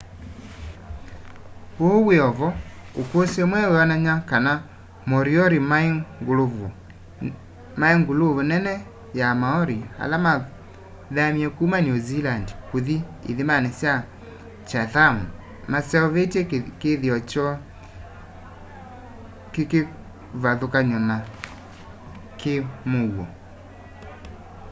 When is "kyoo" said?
17.29-17.51